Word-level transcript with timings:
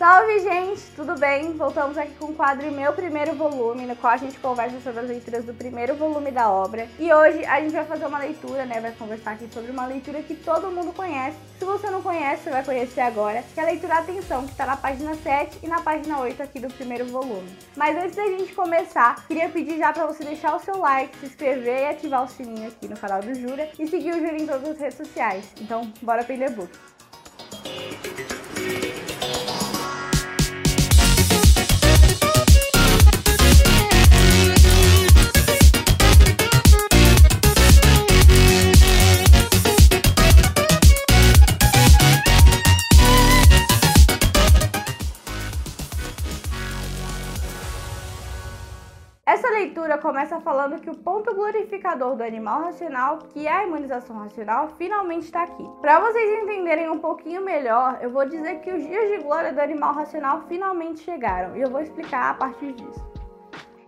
Salve, 0.00 0.40
gente! 0.40 0.80
Tudo 0.96 1.14
bem? 1.18 1.52
Voltamos 1.52 1.98
aqui 1.98 2.14
com 2.14 2.28
o 2.28 2.34
quadro 2.34 2.72
Meu 2.72 2.90
Primeiro 2.90 3.34
Volume, 3.34 3.84
no 3.84 3.94
qual 3.94 4.14
a 4.14 4.16
gente 4.16 4.38
conversa 4.38 4.80
sobre 4.80 5.00
as 5.00 5.06
leituras 5.06 5.44
do 5.44 5.52
primeiro 5.52 5.94
volume 5.94 6.30
da 6.30 6.50
obra. 6.50 6.88
E 6.98 7.12
hoje 7.12 7.44
a 7.44 7.60
gente 7.60 7.72
vai 7.72 7.84
fazer 7.84 8.06
uma 8.06 8.18
leitura, 8.18 8.64
né? 8.64 8.80
Vai 8.80 8.92
conversar 8.92 9.32
aqui 9.32 9.46
sobre 9.52 9.70
uma 9.70 9.84
leitura 9.84 10.22
que 10.22 10.34
todo 10.34 10.70
mundo 10.70 10.94
conhece. 10.94 11.36
Se 11.58 11.66
você 11.66 11.90
não 11.90 12.00
conhece, 12.00 12.44
você 12.44 12.50
vai 12.50 12.64
conhecer 12.64 13.02
agora, 13.02 13.44
que 13.52 13.60
é 13.60 13.62
a 13.62 13.66
leitura 13.66 13.98
Atenção, 13.98 14.46
que 14.46 14.52
está 14.52 14.64
na 14.64 14.78
página 14.78 15.14
7 15.16 15.58
e 15.62 15.68
na 15.68 15.82
página 15.82 16.18
8 16.18 16.44
aqui 16.44 16.60
do 16.60 16.72
primeiro 16.72 17.04
volume. 17.04 17.54
Mas 17.76 17.94
antes 17.94 18.16
da 18.16 18.24
gente 18.24 18.54
começar, 18.54 19.26
queria 19.26 19.50
pedir 19.50 19.76
já 19.76 19.92
para 19.92 20.06
você 20.06 20.24
deixar 20.24 20.56
o 20.56 20.60
seu 20.60 20.78
like, 20.78 21.14
se 21.18 21.26
inscrever 21.26 21.78
e 21.78 21.86
ativar 21.88 22.24
o 22.24 22.28
sininho 22.28 22.68
aqui 22.68 22.88
no 22.88 22.96
canal 22.96 23.20
do 23.20 23.34
Jura 23.34 23.68
e 23.78 23.86
seguir 23.86 24.14
o 24.14 24.18
Jura 24.18 24.38
em 24.38 24.46
todas 24.46 24.66
as 24.66 24.78
redes 24.78 24.96
sociais. 24.96 25.44
Então, 25.60 25.92
bora 26.00 26.22
aprender 26.22 26.48
book! 26.52 26.70
Começa 50.00 50.40
falando 50.40 50.80
que 50.80 50.90
o 50.90 50.96
ponto 50.96 51.34
glorificador 51.34 52.16
do 52.16 52.24
animal 52.24 52.62
racional, 52.62 53.18
que 53.18 53.46
é 53.46 53.52
a 53.52 53.64
imunização 53.64 54.16
racional, 54.16 54.68
finalmente 54.76 55.26
está 55.26 55.42
aqui. 55.42 55.64
Para 55.80 56.00
vocês 56.00 56.42
entenderem 56.42 56.90
um 56.90 56.98
pouquinho 56.98 57.42
melhor, 57.42 57.98
eu 58.00 58.10
vou 58.10 58.26
dizer 58.26 58.60
que 58.60 58.72
os 58.72 58.82
dias 58.82 59.08
de 59.10 59.18
glória 59.18 59.52
do 59.52 59.60
animal 59.60 59.94
racional 59.94 60.42
finalmente 60.48 61.00
chegaram 61.00 61.56
e 61.56 61.60
eu 61.60 61.70
vou 61.70 61.80
explicar 61.80 62.30
a 62.30 62.34
partir 62.34 62.72
disso. 62.72 63.08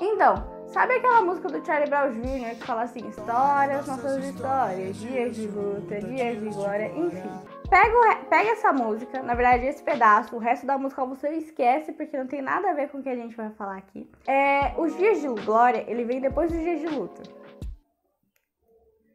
Então, 0.00 0.34
sabe 0.68 0.94
aquela 0.94 1.22
música 1.22 1.48
do 1.48 1.64
Charlie 1.64 1.90
Brown 1.90 2.10
Jr. 2.12 2.56
que 2.58 2.64
fala 2.64 2.82
assim: 2.82 3.06
histórias, 3.08 3.86
nossas 3.86 4.24
histórias, 4.24 4.96
dias 4.96 5.36
de 5.36 5.46
luta, 5.46 6.00
dias 6.00 6.40
de 6.40 6.48
glória, 6.50 6.92
enfim. 6.96 7.57
Pega, 7.70 8.24
pega 8.30 8.50
essa 8.50 8.72
música, 8.72 9.22
na 9.22 9.34
verdade 9.34 9.66
esse 9.66 9.82
pedaço, 9.82 10.34
o 10.34 10.38
resto 10.38 10.66
da 10.66 10.78
música 10.78 11.04
você 11.04 11.28
esquece 11.36 11.92
porque 11.92 12.16
não 12.16 12.26
tem 12.26 12.40
nada 12.40 12.70
a 12.70 12.74
ver 12.74 12.88
com 12.88 12.98
o 12.98 13.02
que 13.02 13.10
a 13.10 13.14
gente 13.14 13.36
vai 13.36 13.50
falar 13.50 13.76
aqui. 13.76 14.10
É, 14.26 14.72
os 14.78 14.96
dias 14.96 15.20
de 15.20 15.28
glória, 15.44 15.84
ele 15.86 16.04
vem 16.04 16.18
depois 16.18 16.50
dos 16.50 16.60
dias 16.60 16.80
de 16.80 16.86
luta. 16.86 17.22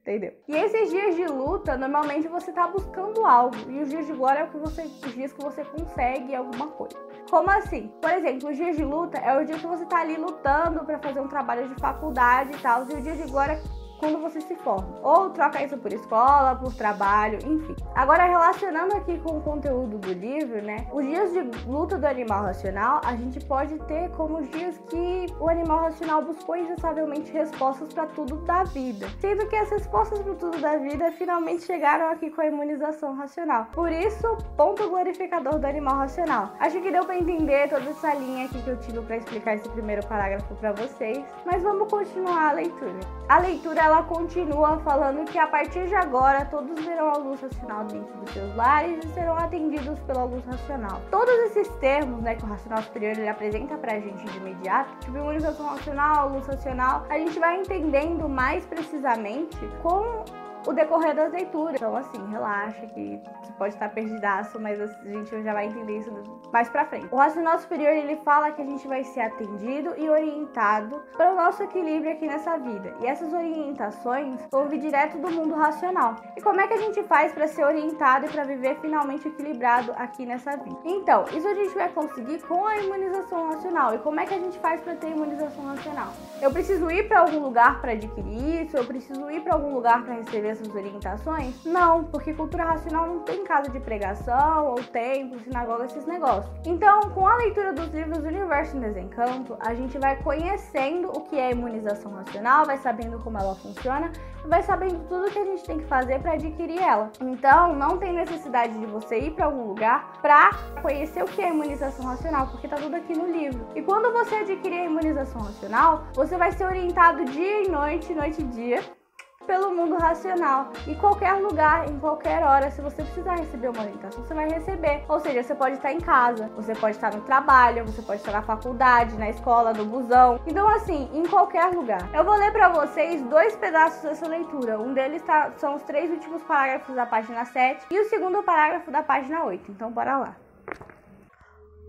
Entendeu? 0.01 0.33
E 0.49 0.55
esses 0.55 0.89
dias 0.89 1.15
de 1.15 1.25
luta, 1.25 1.77
normalmente 1.77 2.27
você 2.27 2.51
tá 2.51 2.67
buscando 2.67 3.25
algo. 3.25 3.55
E 3.69 3.81
os 3.81 3.89
dias 3.89 4.05
de 4.05 4.11
glória 4.11 4.41
é 4.41 4.43
o 4.43 4.49
que 4.49 4.57
você, 4.57 4.83
os 4.83 5.13
dias 5.13 5.31
que 5.31 5.41
você 5.41 5.63
consegue 5.63 6.35
alguma 6.35 6.67
coisa. 6.67 6.97
Como 7.29 7.49
assim? 7.49 7.89
Por 8.01 8.11
exemplo, 8.11 8.49
os 8.49 8.57
dias 8.57 8.75
de 8.75 8.83
luta 8.83 9.17
é 9.17 9.35
o 9.39 9.45
dia 9.45 9.57
que 9.57 9.65
você 9.65 9.85
tá 9.85 10.01
ali 10.01 10.17
lutando 10.17 10.83
para 10.83 10.99
fazer 10.99 11.21
um 11.21 11.27
trabalho 11.29 11.69
de 11.69 11.79
faculdade 11.79 12.51
e 12.53 12.61
tal. 12.61 12.85
E 12.87 12.93
o 12.93 13.01
dia 13.01 13.15
de 13.15 13.31
glória 13.31 13.57
quando 14.03 14.19
você 14.21 14.41
se 14.41 14.55
forma. 14.55 14.99
Ou 15.01 15.29
troca 15.29 15.63
isso 15.63 15.77
por 15.77 15.93
escola, 15.93 16.55
por 16.55 16.73
trabalho, 16.73 17.39
enfim. 17.45 17.73
Agora, 17.95 18.25
relacionando 18.25 18.95
aqui 18.97 19.17
com 19.19 19.37
o 19.37 19.41
conteúdo 19.41 19.97
do 19.97 20.11
livro, 20.11 20.61
né? 20.61 20.85
Os 20.91 21.05
dias 21.05 21.31
de 21.31 21.41
luta 21.65 21.97
do 21.97 22.05
animal 22.05 22.43
racional, 22.43 22.99
a 23.05 23.15
gente 23.15 23.39
pode 23.45 23.79
ter 23.85 24.09
como 24.11 24.39
os 24.39 24.49
dias 24.49 24.77
que 24.89 25.27
o 25.39 25.49
animal 25.49 25.83
racional 25.83 26.21
buscou 26.21 26.57
incansavelmente 26.57 27.31
respostas 27.31 27.93
para 27.93 28.07
tudo 28.07 28.35
da 28.37 28.65
vida. 28.65 29.07
Sendo 29.21 29.47
que 29.47 29.55
as 29.55 29.69
respostas 29.69 30.19
para 30.19 30.33
tudo 30.33 30.59
da 30.59 30.75
vida 30.77 31.09
finalmente 31.13 31.63
chegaram 31.63 32.09
aqui 32.11 32.29
com 32.29 32.41
a 32.41 32.47
imunização 32.47 33.15
racional. 33.15 33.67
Por 33.71 33.89
isso, 33.89 34.37
ponto 34.57 34.89
glorificador 34.89 35.59
do 35.59 35.65
animal 35.65 35.95
racional. 35.95 36.51
Acho 36.59 36.81
que 36.81 36.91
deu 36.91 37.05
para 37.05 37.17
entender 37.17 37.69
toda 37.69 37.89
essa 37.89 38.13
linha 38.15 38.45
aqui 38.45 38.61
que 38.61 38.69
eu 38.69 38.77
tive 38.79 38.99
para 39.01 39.17
explicar 39.17 39.55
esse 39.55 39.69
primeiro 39.69 40.05
parágrafo 40.07 40.53
para 40.55 40.73
vocês. 40.73 41.23
Mas 41.45 41.63
vamos 41.63 41.89
continuar 41.89 42.49
a 42.49 42.51
leitura. 42.53 42.99
A 43.29 43.39
leitura 43.39 43.92
ela 43.93 44.03
continua 44.03 44.79
falando 44.79 45.23
que 45.25 45.37
a 45.37 45.45
partir 45.45 45.87
de 45.87 45.93
agora 45.93 46.45
todos 46.45 46.83
verão 46.83 47.11
a 47.11 47.17
luz 47.17 47.39
racional 47.39 47.85
dentro 47.85 48.17
dos 48.17 48.33
seus 48.33 48.55
lares 48.55 49.05
e 49.05 49.07
serão 49.09 49.37
atendidos 49.37 49.99
pela 49.99 50.23
luz 50.23 50.43
racional. 50.45 50.99
Todos 51.11 51.33
esses 51.45 51.67
termos 51.75 52.19
né, 52.23 52.33
que 52.33 52.43
o 52.43 52.47
racional 52.47 52.81
superior 52.81 53.11
ele 53.11 53.29
apresenta 53.29 53.77
pra 53.77 53.99
gente 53.99 54.25
de 54.25 54.37
imediato, 54.37 54.89
tipo 54.99 55.15
imunização 55.15 55.67
racional, 55.67 56.29
luz 56.29 56.47
racional, 56.47 57.05
a 57.07 57.19
gente 57.19 57.37
vai 57.37 57.59
entendendo 57.59 58.27
mais 58.27 58.65
precisamente 58.65 59.59
com 59.83 60.25
o 60.65 60.73
decorrer 60.73 61.15
das 61.15 61.31
leituras. 61.31 61.75
Então, 61.75 61.95
assim, 61.95 62.25
relaxa 62.29 62.85
que 62.87 63.21
você 63.41 63.53
pode 63.53 63.73
estar 63.73 63.89
perdidaço, 63.89 64.59
mas 64.59 64.79
a 64.79 64.87
gente 65.05 65.43
já 65.43 65.53
vai 65.53 65.67
entender 65.67 65.99
isso 65.99 66.11
mais 66.51 66.69
pra 66.69 66.85
frente. 66.85 67.07
O 67.11 67.15
racional 67.15 67.59
superior, 67.59 67.91
ele 67.91 68.15
fala 68.17 68.51
que 68.51 68.61
a 68.61 68.65
gente 68.65 68.87
vai 68.87 69.03
ser 69.03 69.21
atendido 69.21 69.93
e 69.97 70.09
orientado 70.09 71.01
para 71.15 71.31
o 71.31 71.35
nosso 71.35 71.63
equilíbrio 71.63 72.11
aqui 72.11 72.27
nessa 72.27 72.57
vida. 72.57 72.95
E 73.01 73.07
essas 73.07 73.33
orientações 73.33 74.39
vir 74.69 74.79
direto 74.79 75.17
do 75.17 75.29
mundo 75.29 75.53
racional. 75.55 76.15
E 76.35 76.41
como 76.41 76.59
é 76.61 76.67
que 76.67 76.73
a 76.73 76.77
gente 76.77 77.03
faz 77.03 77.31
para 77.31 77.47
ser 77.47 77.63
orientado 77.63 78.25
e 78.25 78.29
para 78.29 78.43
viver 78.43 78.79
finalmente 78.79 79.27
equilibrado 79.27 79.93
aqui 79.97 80.25
nessa 80.25 80.55
vida? 80.57 80.77
Então, 80.85 81.25
isso 81.33 81.47
a 81.47 81.53
gente 81.53 81.73
vai 81.75 81.89
conseguir 81.89 82.39
com 82.43 82.65
a 82.65 82.77
imunização 82.77 83.49
racional. 83.49 83.95
E 83.95 83.99
como 83.99 84.19
é 84.19 84.25
que 84.25 84.33
a 84.33 84.39
gente 84.39 84.57
faz 84.59 84.81
para 84.81 84.95
ter 84.95 85.09
imunização 85.09 85.65
racional? 85.65 86.13
Eu 86.41 86.51
preciso 86.51 86.89
ir 86.89 87.07
para 87.07 87.19
algum 87.19 87.39
lugar 87.39 87.81
para 87.81 87.91
adquirir 87.91 88.63
isso, 88.63 88.77
eu 88.77 88.85
preciso 88.85 89.29
ir 89.29 89.41
para 89.41 89.53
algum 89.53 89.73
lugar 89.73 90.03
para 90.03 90.15
receber 90.15 90.52
essas 90.53 90.73
orientações? 90.73 91.63
Não, 91.65 92.05
porque 92.05 92.33
cultura 92.33 92.63
racional 92.63 93.07
não 93.07 93.19
tem 93.19 93.43
casa 93.43 93.69
de 93.69 93.79
pregação 93.79 94.67
ou 94.67 94.75
templo, 94.75 95.39
sinagoga, 95.39 95.85
esses 95.85 96.05
negócios. 96.05 96.51
Então, 96.65 97.01
com 97.11 97.27
a 97.27 97.35
leitura 97.37 97.73
dos 97.73 97.93
livros 97.93 98.19
do 98.19 98.27
Universo 98.27 98.77
em 98.77 98.79
Desencanto, 98.79 99.57
a 99.59 99.73
gente 99.73 99.97
vai 99.97 100.15
conhecendo 100.23 101.09
o 101.09 101.21
que 101.21 101.37
é 101.37 101.51
imunização 101.51 102.13
racional, 102.13 102.65
vai 102.65 102.77
sabendo 102.77 103.19
como 103.19 103.37
ela 103.37 103.55
funciona 103.55 104.11
e 104.43 104.47
vai 104.47 104.61
sabendo 104.61 104.99
tudo 105.07 105.31
que 105.31 105.39
a 105.39 105.45
gente 105.45 105.63
tem 105.63 105.79
que 105.79 105.85
fazer 105.85 106.19
para 106.19 106.33
adquirir 106.33 106.81
ela. 106.81 107.11
Então, 107.19 107.75
não 107.75 107.97
tem 107.97 108.13
necessidade 108.13 108.77
de 108.77 108.85
você 108.85 109.19
ir 109.19 109.31
para 109.31 109.45
algum 109.45 109.67
lugar 109.67 110.19
para 110.21 110.51
conhecer 110.81 111.23
o 111.23 111.27
que 111.27 111.41
é 111.41 111.49
imunização 111.49 112.05
racional, 112.05 112.47
porque 112.47 112.67
tá 112.67 112.75
tudo 112.75 112.95
aqui 112.95 113.17
no 113.17 113.31
livro. 113.31 113.67
E 113.75 113.81
quando 113.81 114.11
você 114.13 114.35
adquirir 114.35 114.81
a 114.81 114.85
imunização 114.85 115.41
racional, 115.41 116.05
você 116.13 116.37
vai 116.37 116.51
ser 116.51 116.65
orientado 116.65 117.25
dia 117.25 117.63
e 117.63 117.69
noite, 117.69 118.13
noite 118.13 118.41
e 118.41 118.45
dia 118.45 119.02
pelo 119.43 119.73
mundo 119.73 119.95
racional. 119.97 120.71
Em 120.87 120.95
qualquer 120.95 121.33
lugar, 121.33 121.89
em 121.89 121.99
qualquer 121.99 122.43
hora, 122.43 122.71
se 122.71 122.81
você 122.81 123.03
precisar 123.03 123.35
receber 123.35 123.69
uma 123.69 123.81
orientação, 123.81 124.23
você 124.23 124.33
vai 124.33 124.49
receber. 124.49 125.03
Ou 125.07 125.19
seja, 125.19 125.43
você 125.43 125.55
pode 125.55 125.75
estar 125.75 125.91
em 125.91 125.99
casa, 125.99 126.49
você 126.55 126.73
pode 126.73 126.95
estar 126.95 127.13
no 127.13 127.21
trabalho, 127.21 127.85
você 127.85 128.01
pode 128.01 128.19
estar 128.19 128.31
na 128.31 128.41
faculdade, 128.41 129.17
na 129.17 129.29
escola, 129.29 129.73
no 129.73 129.85
busão. 129.85 130.39
Então, 130.47 130.67
assim, 130.67 131.09
em 131.13 131.25
qualquer 131.25 131.73
lugar. 131.73 132.09
Eu 132.13 132.23
vou 132.23 132.35
ler 132.35 132.51
para 132.51 132.69
vocês 132.69 133.21
dois 133.23 133.55
pedaços 133.55 134.01
dessa 134.01 134.27
leitura. 134.27 134.79
Um 134.79 134.93
deles 134.93 135.21
tá, 135.21 135.51
são 135.57 135.75
os 135.75 135.83
três 135.83 136.09
últimos 136.09 136.41
parágrafos 136.43 136.95
da 136.95 137.05
página 137.05 137.45
7 137.45 137.87
e 137.91 137.99
o 137.99 138.05
segundo 138.09 138.43
parágrafo 138.43 138.91
da 138.91 139.03
página 139.03 139.43
8. 139.43 139.71
Então, 139.71 139.91
bora 139.91 140.17
lá. 140.17 140.42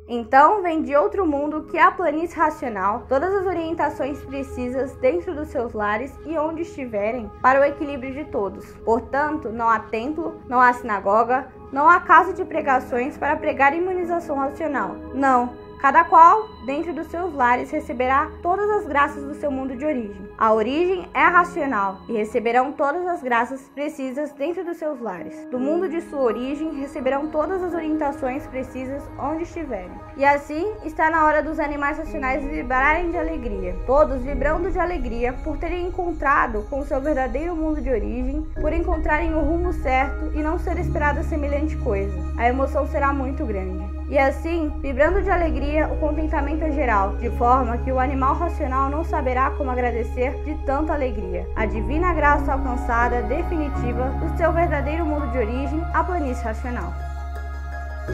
Então, 0.06 0.60
vem 0.62 0.82
de 0.82 0.94
outro 0.94 1.26
mundo 1.26 1.62
que 1.62 1.78
é 1.78 1.82
a 1.82 1.90
planície 1.90 2.36
racional, 2.36 3.06
todas 3.08 3.34
as 3.34 3.46
orientações 3.46 4.20
precisas 4.24 4.94
dentro 4.96 5.34
dos 5.34 5.48
seus 5.48 5.72
lares 5.72 6.12
e 6.26 6.36
onde 6.36 6.62
estiverem 6.62 7.30
para 7.40 7.60
o 7.60 7.64
equilíbrio 7.64 8.12
de 8.12 8.24
todos. 8.24 8.66
Portanto, 8.84 9.48
não 9.50 9.68
há 9.68 9.78
templo, 9.78 10.40
não 10.46 10.60
há 10.60 10.72
sinagoga, 10.74 11.48
não 11.72 11.88
há 11.88 12.00
casa 12.00 12.34
de 12.34 12.44
pregações 12.44 13.16
para 13.16 13.34
pregar 13.36 13.74
imunização 13.74 14.36
racional. 14.36 14.94
Não, 15.14 15.54
Cada 15.84 16.02
qual, 16.02 16.48
dentro 16.64 16.94
dos 16.94 17.08
seus 17.08 17.34
lares, 17.34 17.70
receberá 17.70 18.30
todas 18.40 18.70
as 18.70 18.86
graças 18.86 19.22
do 19.22 19.34
seu 19.34 19.50
mundo 19.50 19.76
de 19.76 19.84
origem. 19.84 20.30
A 20.38 20.50
origem 20.50 21.06
é 21.12 21.24
racional 21.24 21.98
e 22.08 22.14
receberão 22.14 22.72
todas 22.72 23.06
as 23.06 23.22
graças 23.22 23.70
precisas 23.74 24.32
dentro 24.32 24.64
dos 24.64 24.78
seus 24.78 24.98
lares. 24.98 25.46
Do 25.50 25.58
mundo 25.58 25.86
de 25.86 26.00
sua 26.00 26.22
origem, 26.22 26.80
receberão 26.80 27.26
todas 27.26 27.62
as 27.62 27.74
orientações 27.74 28.46
precisas 28.46 29.02
onde 29.18 29.42
estiverem. 29.42 29.92
E 30.16 30.24
assim 30.24 30.72
está 30.86 31.10
na 31.10 31.26
hora 31.26 31.42
dos 31.42 31.60
animais 31.60 31.98
racionais 31.98 32.42
vibrarem 32.42 33.10
de 33.10 33.18
alegria, 33.18 33.76
todos 33.84 34.22
vibrando 34.22 34.70
de 34.70 34.78
alegria 34.78 35.34
por 35.44 35.58
terem 35.58 35.88
encontrado 35.88 36.66
com 36.70 36.82
seu 36.82 36.98
verdadeiro 36.98 37.54
mundo 37.54 37.82
de 37.82 37.90
origem, 37.90 38.40
por 38.58 38.72
encontrarem 38.72 39.34
o 39.34 39.40
rumo 39.40 39.70
certo 39.74 40.32
e 40.34 40.42
não 40.42 40.58
ser 40.58 40.78
esperada 40.78 41.22
semelhante 41.22 41.76
coisa. 41.76 42.18
A 42.38 42.48
emoção 42.48 42.86
será 42.86 43.12
muito 43.12 43.44
grande. 43.44 43.84
E 44.08 44.18
assim, 44.18 44.70
vibrando 44.80 45.22
de 45.22 45.30
alegria, 45.30 45.88
o 45.88 45.96
contentamento 45.96 46.62
é 46.62 46.70
geral, 46.72 47.16
de 47.16 47.30
forma 47.30 47.78
que 47.78 47.90
o 47.90 47.98
animal 47.98 48.34
racional 48.34 48.90
não 48.90 49.02
saberá 49.02 49.50
como 49.52 49.70
agradecer 49.70 50.34
de 50.44 50.54
tanta 50.66 50.92
alegria. 50.92 51.48
A 51.56 51.64
divina 51.64 52.12
graça 52.12 52.52
alcançada 52.52 53.22
definitiva 53.22 54.10
do 54.20 54.36
seu 54.36 54.52
verdadeiro 54.52 55.06
mundo 55.06 55.30
de 55.32 55.38
origem, 55.38 55.82
a 55.94 56.04
planície 56.04 56.44
racional. 56.44 57.13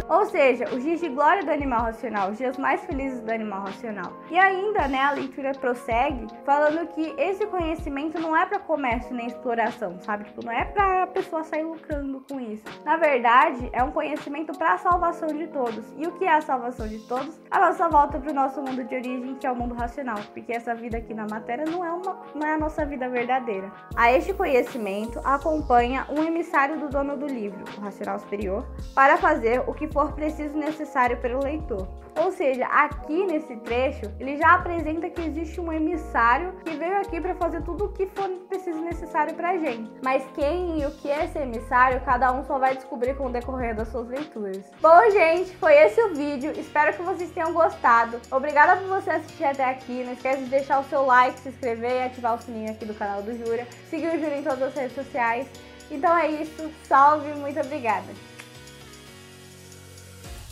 Ou 0.09 0.25
seja, 0.27 0.65
os 0.75 0.83
dias 0.83 1.01
de 1.01 1.09
glória 1.09 1.45
do 1.45 1.51
animal 1.51 1.83
racional, 1.83 2.31
os 2.31 2.39
dias 2.39 2.57
mais 2.57 2.85
felizes 2.85 3.21
do 3.21 3.31
animal 3.31 3.63
racional. 3.63 4.13
E 4.31 4.39
ainda, 4.39 4.89
né, 4.89 5.01
a 5.01 5.13
leitura 5.13 5.53
prossegue 5.53 6.27
falando 6.45 6.87
que 6.89 7.15
esse 7.17 7.47
conhecimento 7.47 8.21
não 8.21 8.37
é 8.37 8.47
para 8.47 8.59
comércio 8.59 9.15
nem 9.15 9.27
exploração, 9.27 9.99
sabe? 10.01 10.25
Tipo, 10.25 10.45
não 10.45 10.53
é 10.53 10.65
para 10.65 11.05
a 11.05 11.07
pessoa 11.07 11.45
sair 11.45 11.65
lucrando 11.65 12.25
com 12.29 12.41
isso. 12.41 12.65
Na 12.85 12.97
verdade, 12.97 13.69
é 13.73 13.83
um 13.83 13.91
conhecimento 13.91 14.57
para 14.57 14.75
a 14.75 14.79
salvação 14.79 15.29
de 15.29 15.47
todos. 15.49 15.85
E 15.97 16.07
o 16.07 16.13
que 16.13 16.25
é 16.25 16.35
a 16.35 16.41
salvação 16.41 16.87
de 16.87 16.99
todos? 17.07 17.41
A 17.51 17.61
nossa 17.61 17.89
volta 17.89 18.19
para 18.19 18.31
o 18.31 18.35
nosso 18.35 18.61
mundo 18.63 18.85
de 18.85 18.95
origem, 18.95 19.35
que 19.37 19.47
é 19.47 19.51
o 19.51 19.57
mundo 19.57 19.75
racional, 19.75 20.19
porque 20.33 20.53
essa 20.53 20.75
vida 20.75 20.99
aqui 20.99 21.15
na 21.15 21.27
matéria 21.29 21.65
não 21.65 21.85
é 21.85 21.93
uma 21.93 22.21
não 22.35 22.47
é 22.47 22.55
a 22.55 22.59
nossa 22.59 22.85
vida 22.85 23.09
verdadeira. 23.09 23.71
A 23.97 24.13
este 24.13 24.33
conhecimento 24.33 25.21
acompanha 25.25 26.07
um 26.11 26.23
emissário 26.23 26.79
do 26.79 26.89
dono 26.89 27.17
do 27.17 27.27
livro, 27.27 27.65
o 27.77 27.81
racional 27.81 28.19
superior, 28.19 28.65
para 28.95 29.17
fazer 29.17 29.61
o 29.67 29.75
que 29.81 29.89
for 29.89 30.13
preciso 30.13 30.59
necessário 30.59 31.17
pelo 31.23 31.43
leitor. 31.43 31.89
Ou 32.15 32.31
seja, 32.31 32.67
aqui 32.67 33.25
nesse 33.25 33.57
trecho, 33.57 34.13
ele 34.21 34.37
já 34.37 34.55
apresenta 34.57 35.09
que 35.09 35.23
existe 35.23 35.59
um 35.59 35.73
emissário 35.73 36.53
que 36.63 36.77
veio 36.77 36.99
aqui 36.99 37.19
para 37.19 37.35
fazer 37.37 37.63
tudo 37.63 37.87
o 37.87 37.89
que 37.89 38.07
for 38.09 38.29
preciso 38.47 38.79
necessário 38.83 39.35
para 39.35 39.53
a 39.53 39.57
gente. 39.59 39.91
Mas 40.05 40.23
quem 40.35 40.83
e 40.83 40.85
o 40.85 40.91
que 40.91 41.11
é 41.11 41.25
esse 41.25 41.39
emissário, 41.39 42.03
cada 42.05 42.31
um 42.31 42.45
só 42.45 42.59
vai 42.59 42.75
descobrir 42.75 43.17
com 43.17 43.29
o 43.29 43.31
decorrer 43.31 43.75
das 43.75 43.89
suas 43.89 44.07
leituras. 44.09 44.71
Bom, 44.83 45.11
gente, 45.13 45.57
foi 45.57 45.73
esse 45.73 45.99
o 46.03 46.15
vídeo. 46.15 46.53
Espero 46.59 46.95
que 46.95 47.03
vocês 47.03 47.31
tenham 47.31 47.55
gostado. 47.55 48.21
Obrigada 48.31 48.79
por 48.83 49.01
você 49.01 49.13
assistir 49.13 49.45
até 49.45 49.65
aqui. 49.65 50.05
Não 50.05 50.13
esquece 50.13 50.43
de 50.45 50.51
deixar 50.51 50.81
o 50.81 50.85
seu 50.85 51.07
like, 51.07 51.41
se 51.41 51.49
inscrever 51.49 51.93
e 51.93 52.05
ativar 52.05 52.35
o 52.35 52.43
sininho 52.43 52.71
aqui 52.71 52.85
do 52.85 52.93
canal 52.93 53.23
do 53.23 53.35
Jura. 53.35 53.67
Seguir 53.89 54.09
o 54.09 54.21
Jura 54.21 54.37
em 54.37 54.43
todas 54.43 54.63
as 54.63 54.75
redes 54.75 54.95
sociais. 54.95 55.49
Então 55.91 56.15
é 56.19 56.29
isso. 56.29 56.71
Salve, 56.87 57.33
muito 57.33 57.59
obrigada. 57.59 58.13